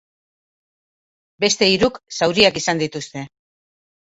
Beste 1.45 1.69
hiruk 1.73 1.99
zauriak 2.19 2.61
izan 2.63 2.83
dituzte. 2.85 3.27